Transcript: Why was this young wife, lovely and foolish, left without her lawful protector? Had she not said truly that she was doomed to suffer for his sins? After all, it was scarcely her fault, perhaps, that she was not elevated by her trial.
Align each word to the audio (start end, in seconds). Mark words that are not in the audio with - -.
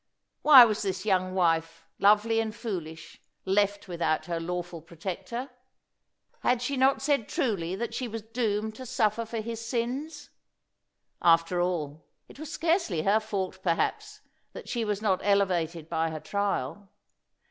Why 0.41 0.65
was 0.65 0.81
this 0.81 1.05
young 1.05 1.35
wife, 1.35 1.85
lovely 1.99 2.39
and 2.39 2.55
foolish, 2.55 3.21
left 3.45 3.87
without 3.87 4.25
her 4.25 4.39
lawful 4.39 4.81
protector? 4.81 5.51
Had 6.39 6.59
she 6.63 6.75
not 6.75 7.03
said 7.03 7.29
truly 7.29 7.75
that 7.75 7.93
she 7.93 8.07
was 8.07 8.23
doomed 8.23 8.73
to 8.77 8.85
suffer 8.87 9.25
for 9.25 9.41
his 9.41 9.63
sins? 9.63 10.31
After 11.21 11.61
all, 11.61 12.03
it 12.27 12.39
was 12.39 12.51
scarcely 12.51 13.03
her 13.03 13.19
fault, 13.19 13.59
perhaps, 13.61 14.21
that 14.53 14.67
she 14.67 14.83
was 14.83 15.03
not 15.03 15.21
elevated 15.23 15.87
by 15.87 16.09
her 16.09 16.19
trial. 16.19 16.89